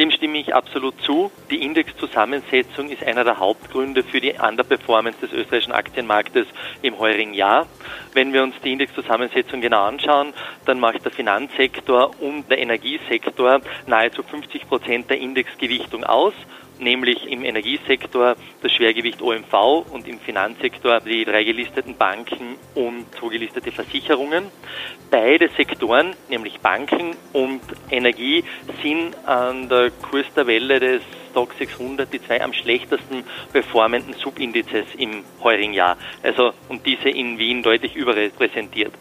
Dem 0.00 0.10
stimme 0.10 0.38
ich 0.38 0.54
absolut 0.54 0.98
zu. 1.02 1.30
Die 1.50 1.62
Indexzusammensetzung 1.62 2.88
ist 2.88 3.04
einer 3.04 3.22
der 3.22 3.38
Hauptgründe 3.38 4.02
für 4.02 4.18
die 4.18 4.32
Underperformance 4.32 5.20
des 5.20 5.30
österreichischen 5.34 5.74
Aktienmarktes 5.74 6.46
im 6.80 6.98
heurigen 6.98 7.34
Jahr. 7.34 7.66
Wenn 8.14 8.32
wir 8.32 8.42
uns 8.42 8.54
die 8.64 8.72
Indexzusammensetzung 8.72 9.60
genau 9.60 9.82
anschauen, 9.84 10.32
dann 10.64 10.80
macht 10.80 11.04
der 11.04 11.12
Finanzsektor 11.12 12.12
und 12.18 12.50
der 12.50 12.60
Energiesektor 12.60 13.60
nahezu 13.86 14.22
50 14.22 14.68
Prozent 14.68 15.10
der 15.10 15.18
Indexgewichtung 15.18 16.02
aus 16.04 16.32
nämlich 16.80 17.26
im 17.26 17.44
Energiesektor 17.44 18.36
das 18.62 18.72
Schwergewicht 18.72 19.22
OMV 19.22 19.86
und 19.90 20.08
im 20.08 20.18
Finanzsektor 20.20 21.00
die 21.00 21.24
drei 21.24 21.44
gelisteten 21.44 21.96
Banken 21.96 22.56
und 22.74 23.06
zwei 23.18 23.28
gelistete 23.28 23.72
Versicherungen. 23.72 24.46
Beide 25.10 25.48
Sektoren, 25.56 26.14
nämlich 26.28 26.60
Banken 26.60 27.16
und 27.32 27.60
Energie, 27.90 28.44
sind 28.82 29.14
an 29.26 29.68
der 29.68 29.90
Kurstabelle 29.90 30.80
des 30.80 31.02
Stock 31.30 31.54
600 31.58 32.12
die 32.12 32.22
zwei 32.22 32.42
am 32.42 32.52
schlechtesten 32.52 33.24
performenden 33.52 34.14
Subindizes 34.14 34.86
im 34.98 35.24
heurigen 35.42 35.72
Jahr. 35.72 35.96
Also 36.22 36.52
und 36.68 36.84
diese 36.86 37.08
in 37.08 37.38
Wien 37.38 37.62
deutlich 37.62 37.94
überrepräsentiert. 37.94 38.92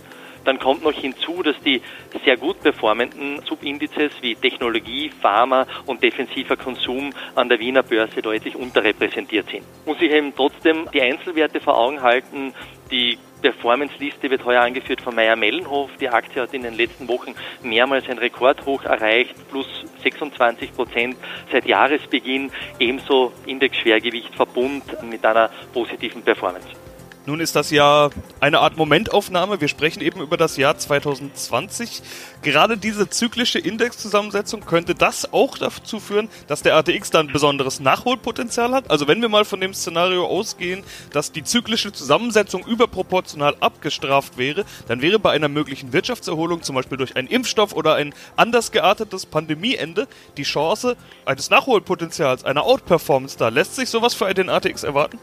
Dann 0.49 0.57
kommt 0.57 0.83
noch 0.83 0.93
hinzu, 0.93 1.43
dass 1.43 1.59
die 1.59 1.79
sehr 2.25 2.35
gut 2.35 2.59
performenden 2.61 3.39
Subindizes 3.45 4.13
wie 4.21 4.33
Technologie, 4.33 5.11
Pharma 5.21 5.67
und 5.85 6.01
defensiver 6.01 6.57
Konsum 6.57 7.11
an 7.35 7.49
der 7.49 7.59
Wiener 7.59 7.83
Börse 7.83 8.19
deutlich 8.19 8.55
unterrepräsentiert 8.55 9.47
sind. 9.47 9.63
Muss 9.85 10.01
ich 10.01 10.09
eben 10.11 10.33
trotzdem 10.35 10.89
die 10.91 11.03
Einzelwerte 11.03 11.59
vor 11.59 11.77
Augen 11.77 12.01
halten, 12.01 12.55
die 12.89 13.19
Performance-Liste 13.43 14.31
wird 14.31 14.43
heuer 14.43 14.63
angeführt 14.63 15.01
von 15.01 15.13
Meyer 15.13 15.35
Mellenhof. 15.35 15.91
Die 16.01 16.09
Aktie 16.09 16.41
hat 16.41 16.51
in 16.55 16.63
den 16.63 16.73
letzten 16.73 17.07
Wochen 17.07 17.35
mehrmals 17.61 18.09
ein 18.09 18.17
Rekordhoch 18.17 18.85
erreicht, 18.85 19.35
plus 19.51 19.67
26 20.01 20.73
Prozent 20.73 21.15
seit 21.51 21.67
Jahresbeginn. 21.67 22.51
Ebenso 22.79 23.33
Index-Schwergewicht 23.45 24.33
Verbund 24.33 24.83
mit 25.03 25.23
einer 25.23 25.51
positiven 25.73 26.23
Performance. 26.23 26.88
Nun 27.29 27.41
ist 27.41 27.55
das 27.55 27.69
ja 27.69 28.09
eine 28.39 28.59
Art 28.59 28.75
Momentaufnahme. 28.75 29.61
Wir 29.61 29.67
sprechen 29.67 30.01
eben 30.01 30.19
über 30.19 30.35
das 30.35 30.57
Jahr 30.57 30.75
2020. 30.75 32.01
Gerade 32.41 32.75
diese 32.75 33.07
zyklische 33.07 33.59
Indexzusammensetzung 33.59 34.61
könnte 34.61 34.95
das 34.95 35.31
auch 35.31 35.59
dazu 35.59 35.99
führen, 35.99 36.27
dass 36.47 36.63
der 36.63 36.75
ATX 36.75 37.11
dann 37.11 37.27
besonderes 37.27 37.81
Nachholpotenzial 37.81 38.71
hat. 38.71 38.89
Also 38.89 39.07
wenn 39.07 39.21
wir 39.21 39.29
mal 39.29 39.45
von 39.45 39.61
dem 39.61 39.75
Szenario 39.75 40.25
ausgehen, 40.25 40.83
dass 41.13 41.31
die 41.31 41.43
zyklische 41.43 41.91
Zusammensetzung 41.91 42.65
überproportional 42.65 43.55
abgestraft 43.59 44.39
wäre, 44.39 44.65
dann 44.87 45.03
wäre 45.03 45.19
bei 45.19 45.29
einer 45.29 45.49
möglichen 45.49 45.93
Wirtschaftserholung, 45.93 46.63
zum 46.63 46.77
Beispiel 46.77 46.97
durch 46.97 47.15
einen 47.15 47.27
Impfstoff 47.27 47.73
oder 47.73 47.93
ein 47.93 48.15
anders 48.37 48.71
geartetes 48.71 49.27
Pandemieende, 49.27 50.07
die 50.35 50.41
Chance 50.41 50.97
eines 51.25 51.51
Nachholpotenzials, 51.51 52.43
einer 52.43 52.63
Outperformance 52.63 53.37
da. 53.37 53.49
Lässt 53.49 53.75
sich 53.75 53.87
sowas 53.87 54.15
für 54.15 54.33
den 54.33 54.49
ATX 54.49 54.81
erwarten? 54.81 55.19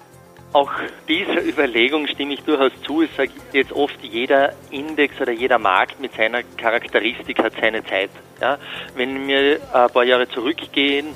Auch 0.56 0.72
dieser 1.06 1.44
Überlegung 1.44 2.06
stimme 2.06 2.32
ich 2.32 2.40
durchaus 2.40 2.72
zu. 2.86 3.02
Ich 3.02 3.10
sage 3.14 3.30
jetzt 3.52 3.72
oft, 3.72 4.02
jeder 4.02 4.54
Index 4.70 5.20
oder 5.20 5.32
jeder 5.32 5.58
Markt 5.58 6.00
mit 6.00 6.14
seiner 6.14 6.42
Charakteristik 6.56 7.42
hat 7.42 7.52
seine 7.60 7.84
Zeit. 7.84 8.08
Ja, 8.40 8.56
wenn 8.94 9.28
wir 9.28 9.60
ein 9.70 9.90
paar 9.90 10.04
Jahre 10.04 10.26
zurückgehen, 10.30 11.08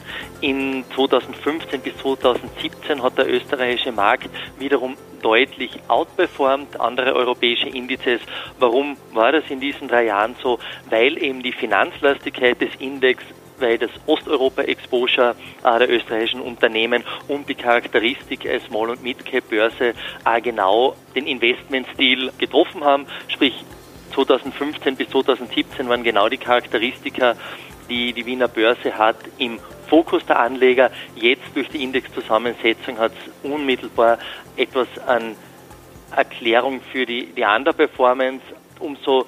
in 0.42 0.84
2015 0.94 1.80
bis 1.80 1.96
2017 1.96 3.02
hat 3.02 3.16
der 3.16 3.32
österreichische 3.32 3.92
Markt 3.92 4.28
wiederum 4.58 4.98
deutlich 5.22 5.70
outperformt 5.88 6.78
andere 6.78 7.14
europäische 7.14 7.70
Indizes. 7.70 8.20
Warum 8.58 8.98
war 9.14 9.32
das 9.32 9.44
in 9.48 9.60
diesen 9.60 9.88
drei 9.88 10.04
Jahren 10.04 10.36
so? 10.42 10.58
Weil 10.90 11.16
eben 11.16 11.42
die 11.42 11.52
Finanzlastigkeit 11.52 12.60
des 12.60 12.74
Index 12.78 13.24
weil 13.60 13.78
das 13.78 13.90
Osteuropa-Exposure 14.06 15.34
äh, 15.64 15.78
der 15.78 15.90
österreichischen 15.90 16.40
Unternehmen 16.40 17.04
und 17.28 17.48
die 17.48 17.54
Charakteristik 17.54 18.46
als 18.46 18.64
Small- 18.64 18.90
und 18.90 19.02
Mid-Cap-Börse 19.02 19.94
äh, 20.24 20.40
genau 20.40 20.96
den 21.14 21.26
Investmentstil 21.26 22.32
getroffen 22.38 22.84
haben. 22.84 23.06
Sprich, 23.28 23.54
2015 24.14 24.96
bis 24.96 25.08
2017 25.10 25.88
waren 25.88 26.02
genau 26.02 26.28
die 26.28 26.36
Charakteristika, 26.36 27.36
die 27.88 28.12
die 28.12 28.26
Wiener 28.26 28.48
Börse 28.48 28.96
hat, 28.96 29.16
im 29.38 29.58
Fokus 29.88 30.24
der 30.26 30.38
Anleger. 30.38 30.90
Jetzt 31.16 31.54
durch 31.54 31.68
die 31.68 31.82
Indexzusammensetzung 31.82 32.98
hat 32.98 33.12
es 33.12 33.50
unmittelbar 33.50 34.18
etwas 34.56 34.88
an 35.06 35.36
Erklärung 36.14 36.80
für 36.92 37.06
die, 37.06 37.26
die 37.26 37.42
Underperformance. 37.42 38.42
Umso 38.78 39.26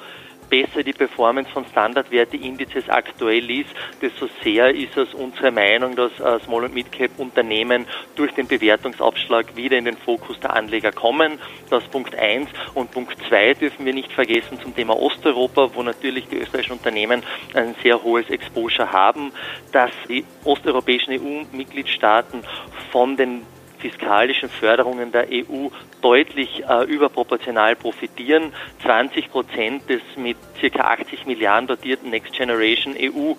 besser 0.53 0.83
die 0.83 0.93
Performance 0.93 1.51
von 1.51 1.65
Standardwerte-Indizes 1.65 2.91
aktuell 2.91 3.51
ist, 3.51 3.71
desto 4.03 4.29
sehr 4.45 4.69
ist 4.75 4.95
es 4.99 5.15
unsere 5.15 5.51
Meinung, 5.51 5.97
dass 5.97 6.13
äh, 6.21 6.41
Small- 6.45 6.65
und 6.65 6.75
Mid-Cap-Unternehmen 6.75 7.87
durch 8.17 8.33
den 8.33 8.47
Bewertungsabschlag 8.47 9.57
wieder 9.57 9.79
in 9.79 9.87
den 9.87 9.97
Fokus 9.97 10.39
der 10.41 10.55
Anleger 10.55 10.93
kommen. 10.93 11.39
Das 11.71 11.83
ist 11.85 11.91
Punkt 11.91 12.15
1. 12.15 12.51
Und 12.75 12.91
Punkt 12.91 13.17
2 13.31 13.55
dürfen 13.55 13.87
wir 13.87 13.95
nicht 13.95 14.13
vergessen 14.13 14.61
zum 14.61 14.77
Thema 14.77 14.95
Osteuropa, 14.95 15.71
wo 15.73 15.83
natürlich 15.83 16.29
die 16.29 16.37
österreichischen 16.37 16.75
Unternehmen 16.75 17.23
ein 17.55 17.75
sehr 17.83 18.03
hohes 18.03 18.29
Exposure 18.29 18.93
haben, 18.93 19.33
dass 19.73 19.91
die 20.07 20.23
osteuropäischen 20.45 21.15
EU-Mitgliedstaaten 21.15 22.43
von 22.91 23.17
den 23.17 23.47
fiskalischen 23.83 24.49
Förderungen 24.49 25.13
der 25.13 25.27
EU 25.31 25.69
deutlich 26.01 26.63
äh, 26.65 26.85
überproportional 26.85 27.77
profitieren. 27.77 28.53
20 28.83 29.31
Prozent 29.31 29.91
des 29.91 30.01
mit 30.17 30.37
ca. 30.61 30.81
80 30.81 31.27
Milliarden 31.27 31.67
dotierten 31.67 32.11
Next 32.11 32.33
Generation 32.33 32.95
EU 32.99 33.35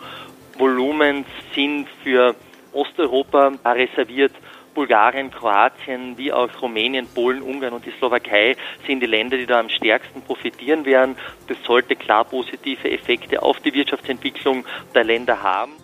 Volumens 0.57 1.25
sind 1.55 1.87
für 2.03 2.35
Osteuropa 2.73 3.53
reserviert. 3.65 4.33
Bulgarien, 4.73 5.29
Kroatien, 5.29 6.17
wie 6.17 6.33
auch 6.33 6.49
Rumänien, 6.61 7.07
Polen, 7.07 7.43
Ungarn 7.43 7.73
und 7.73 7.85
die 7.85 7.91
Slowakei 7.91 8.55
sind 8.87 9.01
die 9.01 9.05
Länder, 9.05 9.37
die 9.37 9.45
da 9.45 9.59
am 9.59 9.69
stärksten 9.69 10.21
profitieren 10.23 10.83
werden. 10.85 11.15
Das 11.47 11.57
sollte 11.63 11.95
klar 11.95 12.25
positive 12.25 12.89
Effekte 12.89 13.43
auf 13.43 13.59
die 13.59 13.73
Wirtschaftsentwicklung 13.73 14.65
der 14.95 15.03
Länder 15.03 15.43
haben. 15.43 15.82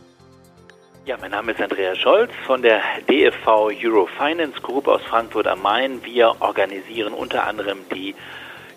Ja, 1.05 1.17
mein 1.19 1.31
Name 1.31 1.53
ist 1.53 1.61
Andreas 1.61 1.97
Scholz 1.97 2.31
von 2.45 2.61
der 2.61 2.81
DFV 3.09 3.71
Eurofinance 3.81 4.61
Group 4.61 4.87
aus 4.87 5.01
Frankfurt 5.03 5.47
am 5.47 5.61
Main. 5.61 6.03
Wir 6.03 6.35
organisieren 6.39 7.13
unter 7.13 7.47
anderem 7.47 7.79
die 7.93 8.13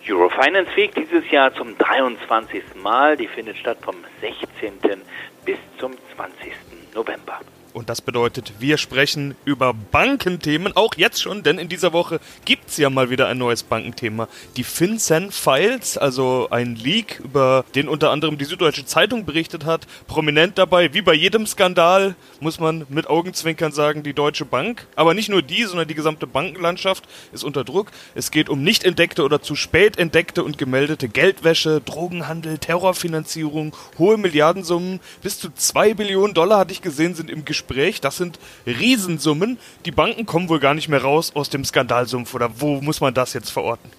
Eurofinance 0.08 0.74
Week 0.76 0.94
dieses 0.94 1.30
Jahr 1.30 1.52
zum 1.54 1.76
23. 1.76 2.62
Mal. 2.76 3.16
Die 3.16 3.28
findet 3.28 3.58
statt 3.58 3.78
vom 3.82 3.96
16. 4.20 5.02
bis 5.44 5.58
zum 5.78 5.92
20. 6.16 6.52
November. 6.94 7.40
Und 7.74 7.88
Das 7.88 8.02
bedeutet, 8.02 8.52
wir 8.58 8.76
sprechen 8.76 9.34
über 9.46 9.72
Bankenthemen, 9.72 10.76
auch 10.76 10.94
jetzt 10.96 11.22
schon, 11.22 11.42
denn 11.42 11.58
in 11.58 11.70
dieser 11.70 11.94
Woche 11.94 12.20
gibt 12.44 12.68
es 12.68 12.76
ja 12.76 12.90
mal 12.90 13.08
wieder 13.08 13.28
ein 13.28 13.38
neues 13.38 13.62
Bankenthema. 13.62 14.28
Die 14.56 14.64
FinCEN 14.64 15.30
Files, 15.30 15.96
also 15.96 16.48
ein 16.50 16.74
Leak, 16.76 17.20
über 17.24 17.64
den 17.74 17.88
unter 17.88 18.10
anderem 18.10 18.36
die 18.36 18.44
Süddeutsche 18.44 18.84
Zeitung 18.84 19.24
berichtet 19.24 19.64
hat. 19.64 19.86
Prominent 20.06 20.58
dabei, 20.58 20.92
wie 20.92 21.00
bei 21.00 21.14
jedem 21.14 21.46
Skandal, 21.46 22.14
muss 22.40 22.60
man 22.60 22.84
mit 22.90 23.08
Augenzwinkern 23.08 23.72
sagen, 23.72 24.02
die 24.02 24.12
Deutsche 24.12 24.44
Bank. 24.44 24.86
Aber 24.94 25.14
nicht 25.14 25.30
nur 25.30 25.40
die, 25.40 25.64
sondern 25.64 25.88
die 25.88 25.94
gesamte 25.94 26.26
Bankenlandschaft 26.26 27.04
ist 27.32 27.44
unter 27.44 27.64
Druck. 27.64 27.90
Es 28.14 28.30
geht 28.30 28.50
um 28.50 28.62
nicht 28.62 28.84
entdeckte 28.84 29.22
oder 29.22 29.40
zu 29.40 29.56
spät 29.56 29.98
entdeckte 29.98 30.44
und 30.44 30.58
gemeldete 30.58 31.08
Geldwäsche, 31.08 31.80
Drogenhandel, 31.82 32.58
Terrorfinanzierung, 32.58 33.74
hohe 33.98 34.18
Milliardensummen. 34.18 35.00
Bis 35.22 35.38
zu 35.38 35.50
zwei 35.54 35.94
Billionen 35.94 36.34
Dollar, 36.34 36.58
hatte 36.58 36.72
ich 36.72 36.82
gesehen, 36.82 37.14
sind 37.14 37.30
im 37.30 37.46
Gespräch. 37.46 37.61
Das 38.00 38.16
sind 38.16 38.38
Riesensummen. 38.66 39.58
Die 39.86 39.90
Banken 39.90 40.26
kommen 40.26 40.48
wohl 40.48 40.60
gar 40.60 40.74
nicht 40.74 40.88
mehr 40.88 41.02
raus 41.02 41.32
aus 41.34 41.50
dem 41.50 41.64
Skandalsumpf. 41.64 42.34
Oder 42.34 42.50
wo 42.58 42.80
muss 42.80 43.00
man 43.00 43.14
das 43.14 43.32
jetzt 43.32 43.50
verorten? 43.50 43.90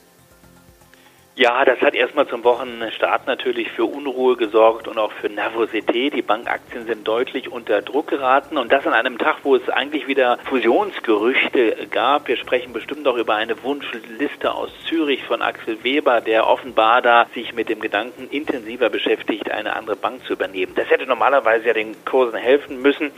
Ja, 1.36 1.65
das 1.65 1.82
hat 1.82 1.96
erstmal 1.96 2.27
zum 2.27 2.43
Wochenstart 2.43 3.25
natürlich 3.25 3.72
für 3.72 3.86
Unruhe 3.86 4.38
gesorgt 4.38 4.88
und 4.88 5.00
auch 5.00 5.12
für 5.13 5.29
Nervosität. 5.29 6.13
Die 6.13 6.22
Bankaktien 6.22 6.86
sind 6.86 7.08
deutlich 7.08 7.51
unter 7.51 7.82
Druck 7.82 8.05
geraten 8.10 8.55
und 8.55 8.72
das 8.72 8.86
an 8.86 8.93
einem 8.93 9.17
Tag, 9.17 9.38
wo 9.41 9.55
es 9.55 9.67
eigentlich 9.67 10.05
wieder 10.05 10.38
Fusionsgerüchte 10.43 11.88
gab. 11.89 12.27
Wir 12.27 12.38
sprechen 12.38 12.72
bestimmt 12.72 13.08
auch 13.08 13.17
über 13.17 13.34
eine 13.34 13.63
Wunschliste 13.63 14.53
aus 14.53 14.70
Zürich 14.88 15.24
von 15.24 15.41
Axel 15.41 15.84
Weber, 15.84 16.22
der 16.22 16.46
offenbar 16.46 17.01
da 17.01 17.25
sich 17.34 17.51
mit 17.51 17.67
dem 17.67 17.79
Gedanken 17.79 18.27
intensiver 18.29 18.91
beschäftigt, 18.91 19.50
eine 19.50 19.75
andere 19.75 19.96
Bank 19.96 20.24
zu 20.25 20.34
übernehmen. 20.34 20.74
Das 20.75 20.91
hätte 20.91 21.08
normalerweise 21.08 21.65
ja 21.65 21.74
den 21.74 21.96
Kursen 22.05 22.38
helfen 22.38 22.79
müssen 22.79 23.10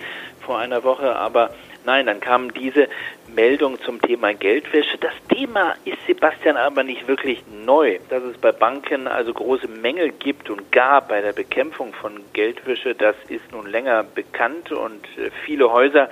vor 0.46 0.60
einer 0.60 0.84
Woche, 0.84 1.16
aber 1.16 1.52
Nein, 1.86 2.08
dann 2.08 2.20
kam 2.20 2.52
diese 2.52 2.88
Meldung 3.28 3.80
zum 3.82 4.02
Thema 4.02 4.34
Geldwäsche. 4.34 4.98
Das 4.98 5.14
Thema 5.30 5.76
ist, 5.86 6.00
Sebastian, 6.08 6.58
aber 6.58 6.84
nicht 6.84 7.08
wirklich 7.08 7.44
neu. 7.64 8.00
Dass 8.10 8.24
es 8.24 8.38
bei 8.40 8.52
Banken 8.52 9.08
also 9.08 9.32
große 9.32 9.68
Mängel 9.68 10.12
gibt 10.12 10.50
und 10.50 10.72
gab 10.72 11.10
bei 11.10 11.22
der 11.22 11.34
Bekämpfung 11.34 11.94
von 11.94 12.22
Geldwäsche, 12.34 12.96
das 12.96 13.16
ist 13.28 13.52
nun 13.52 13.68
länger 13.68 14.04
bekannt 14.04 14.72
und 14.72 15.06
äh, 15.18 15.30
viele 15.46 15.72
Häuser 15.72 16.10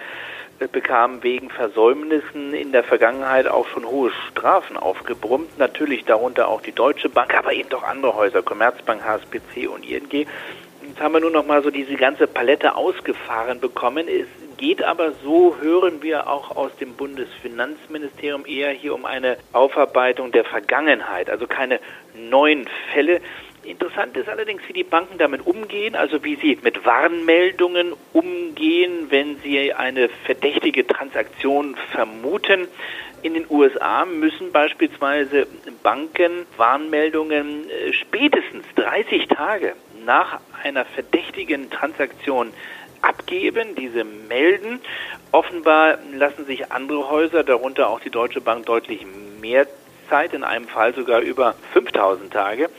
äh, 0.59 0.67
bekamen 0.67 1.23
wegen 1.23 1.49
Versäumnissen 1.49 2.53
in 2.53 2.71
der 2.71 2.83
Vergangenheit 2.83 3.47
auch 3.47 3.67
schon 3.69 3.85
hohe 3.85 4.11
Strafen 4.29 4.77
aufgebrummt. 4.77 5.57
Natürlich 5.57 6.05
darunter 6.05 6.49
auch 6.49 6.61
die 6.61 6.71
Deutsche 6.71 7.09
Bank, 7.09 7.33
aber 7.35 7.51
eben 7.51 7.69
doch 7.69 7.83
andere 7.83 8.15
Häuser, 8.15 8.43
Commerzbank, 8.43 9.03
HSBC 9.03 9.67
und 9.67 9.89
ING. 9.89 10.27
Jetzt 10.93 11.01
haben 11.01 11.13
wir 11.15 11.21
nur 11.21 11.31
noch 11.31 11.47
mal 11.47 11.63
so 11.63 11.71
diese 11.71 11.95
ganze 11.95 12.27
Palette 12.27 12.75
ausgefahren 12.75 13.59
bekommen. 13.59 14.07
Es 14.07 14.27
geht 14.57 14.83
aber, 14.83 15.13
so 15.23 15.57
hören 15.59 16.03
wir 16.03 16.29
auch 16.29 16.55
aus 16.55 16.69
dem 16.75 16.93
Bundesfinanzministerium, 16.93 18.45
eher 18.45 18.69
hier 18.69 18.93
um 18.93 19.03
eine 19.03 19.37
Aufarbeitung 19.53 20.31
der 20.31 20.45
Vergangenheit, 20.45 21.31
also 21.31 21.47
keine 21.47 21.79
neuen 22.13 22.69
Fälle. 22.93 23.21
Interessant 23.63 24.15
ist 24.17 24.29
allerdings, 24.29 24.61
wie 24.67 24.73
die 24.73 24.83
Banken 24.83 25.17
damit 25.17 25.47
umgehen, 25.47 25.95
also 25.95 26.23
wie 26.23 26.35
sie 26.35 26.59
mit 26.61 26.85
Warnmeldungen 26.85 27.93
umgehen, 28.13 29.07
wenn 29.09 29.39
sie 29.39 29.73
eine 29.73 30.09
verdächtige 30.09 30.85
Transaktion 30.85 31.75
vermuten. 31.91 32.67
In 33.23 33.33
den 33.33 33.47
USA 33.49 34.05
müssen 34.05 34.51
beispielsweise 34.51 35.47
Banken 35.81 36.45
Warnmeldungen 36.55 37.67
äh, 37.67 37.93
spätestens 37.93 38.65
30 38.75 39.27
Tage 39.29 39.73
nach 40.05 40.39
einer 40.63 40.85
verdächtigen 40.85 41.69
Transaktion 41.69 42.53
abgeben, 43.01 43.75
diese 43.75 44.03
melden. 44.03 44.79
Offenbar 45.31 45.99
lassen 46.13 46.45
sich 46.45 46.71
andere 46.71 47.09
Häuser, 47.09 47.43
darunter 47.43 47.89
auch 47.89 47.99
die 47.99 48.09
Deutsche 48.09 48.41
Bank, 48.41 48.65
deutlich 48.65 49.05
mehr 49.41 49.67
Zeit, 50.09 50.33
in 50.33 50.43
einem 50.43 50.67
Fall 50.67 50.93
sogar 50.93 51.19
über 51.19 51.55
5000 51.73 52.31
Tage. 52.31 52.69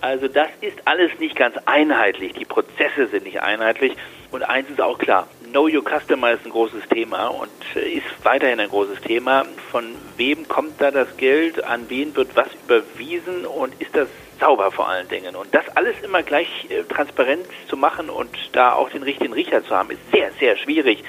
Also 0.00 0.28
das 0.28 0.48
ist 0.60 0.86
alles 0.86 1.18
nicht 1.18 1.36
ganz 1.36 1.56
einheitlich. 1.66 2.34
Die 2.34 2.44
Prozesse 2.44 3.06
sind 3.08 3.24
nicht 3.24 3.40
einheitlich. 3.40 3.96
Und 4.30 4.42
eins 4.42 4.68
ist 4.68 4.80
auch 4.80 4.98
klar, 4.98 5.28
Know 5.54 5.68
Your 5.68 5.84
Customer 5.84 6.32
ist 6.32 6.44
ein 6.44 6.50
großes 6.50 6.88
Thema 6.88 7.28
und 7.28 7.48
ist 7.76 8.24
weiterhin 8.24 8.58
ein 8.58 8.68
großes 8.70 9.00
Thema. 9.02 9.44
Von 9.70 9.94
wem 10.16 10.48
kommt 10.48 10.80
da 10.80 10.90
das 10.90 11.16
Geld? 11.16 11.62
An 11.62 11.88
wen 11.88 12.16
wird 12.16 12.34
was 12.34 12.48
überwiesen? 12.64 13.46
Und 13.46 13.80
ist 13.80 13.94
das 13.94 14.08
sauber 14.40 14.72
vor 14.72 14.88
allen 14.88 15.06
Dingen. 15.06 15.36
Und 15.36 15.54
das 15.54 15.64
alles 15.76 15.94
immer 16.02 16.24
gleich 16.24 16.48
äh, 16.70 16.82
transparent 16.82 17.46
zu 17.68 17.76
machen 17.76 18.10
und 18.10 18.30
da 18.50 18.72
auch 18.72 18.90
den 18.90 19.04
richtigen 19.04 19.32
Riecher 19.32 19.64
zu 19.64 19.70
haben, 19.70 19.92
ist 19.92 20.00
sehr, 20.12 20.32
sehr 20.40 20.56
schwierig 20.56 21.04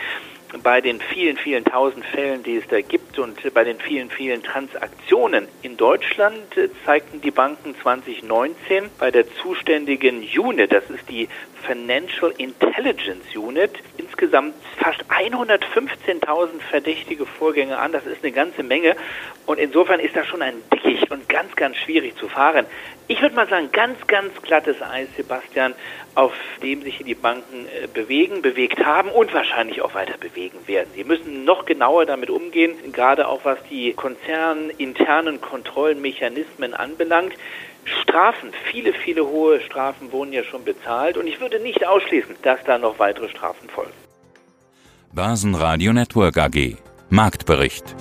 bei 0.64 0.82
den 0.82 1.00
vielen, 1.02 1.38
vielen 1.38 1.64
tausend 1.64 2.06
Fällen, 2.06 2.44
die 2.44 2.58
es 2.58 2.68
da 2.68 2.82
gibt 2.82 3.20
und 3.20 3.54
bei 3.54 3.64
den 3.64 3.80
vielen, 3.80 4.10
vielen 4.10 4.44
Transaktionen. 4.44 5.48
In 5.62 5.78
Deutschland 5.78 6.58
äh, 6.58 6.70
zeigten 6.86 7.22
die 7.22 7.32
Banken 7.32 7.76
2019 7.82 8.90
bei 8.98 9.12
der 9.12 9.26
zuständigen 9.36 10.28
Unit, 10.38 10.72
das 10.72 10.90
ist 10.90 11.10
die 11.10 11.28
Financial 11.66 12.32
Intelligence 12.38 13.36
Unit, 13.36 13.72
insgesamt 13.98 14.54
fast 14.78 15.04
115.000 15.06 16.62
verdächtige 16.70 17.26
Vorgänge 17.26 17.78
an. 17.78 17.92
Das 17.92 18.06
ist 18.06 18.24
eine 18.24 18.32
ganze 18.32 18.64
Menge. 18.64 18.96
Und 19.46 19.60
insofern 19.60 20.00
ist 20.00 20.16
das 20.16 20.28
schon 20.28 20.42
ein 20.42 20.56
Dickicht 20.72 21.10
und 21.12 21.28
ganz, 21.28 21.56
ganz 21.56 21.78
schwierig 21.78 22.16
zu 22.18 22.30
fahren. 22.30 22.66
Ich 23.08 23.22
würde 23.22 23.36
mal 23.36 23.48
sagen, 23.48 23.70
ganz, 23.72 24.08
ganz 24.08 24.34
glattes 24.42 24.82
Eis, 24.82 25.08
Sebastian, 25.16 25.76
auf 26.16 26.34
dem 26.64 26.82
sich 26.82 26.98
die 27.06 27.14
Banken 27.14 27.68
äh, 27.68 27.88
bewegen, 27.88 28.42
bewegt 28.42 28.84
haben 28.84 29.10
und 29.10 29.32
wahrscheinlich 29.32 29.82
auch 29.84 29.94
weiter 29.94 30.18
bewegen 30.18 30.58
werden. 30.66 30.90
Sie 30.96 31.04
müssen 31.04 31.46
noch 31.46 31.66
genauer 31.66 32.08
damit 32.08 32.32
umgehen, 32.32 32.74
gerade 32.92 33.28
auch 33.28 33.42
was 33.44 33.60
die 33.70 33.94
konzerninternen 33.94 35.40
Kontrollmechanismen 35.40 36.74
anbelangt. 36.74 37.34
Strafen, 38.02 38.52
viele, 38.72 38.94
viele 38.94 39.28
hohe 39.28 39.62
Strafen 39.62 40.12
wurden 40.12 40.34
ja 40.34 40.44
schon 40.44 40.64
bezahlt 40.64 41.18
und 41.18 41.28
ich 41.28 41.40
würde 41.40 41.60
nicht 41.60 41.86
ausschließen, 41.86 42.36
dass 42.42 42.64
da 42.64 42.80
noch 42.80 42.98
weitere 42.98 43.30
Strafen 43.30 43.70
folgen. 43.70 43.94
Börsenradio 45.14 45.94
Network 45.94 46.38
AG 46.38 46.78
Marktbericht 47.10 47.96